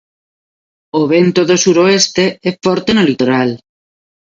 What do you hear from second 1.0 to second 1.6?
vento do